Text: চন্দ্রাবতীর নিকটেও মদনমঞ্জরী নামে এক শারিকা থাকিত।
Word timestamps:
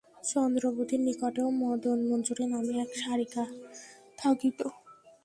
চন্দ্রাবতীর 0.23 1.01
নিকটেও 1.07 1.47
মদনমঞ্জরী 1.61 2.45
নামে 2.53 2.73
এক 2.83 2.91
শারিকা 3.01 3.43
থাকিত। 4.17 4.59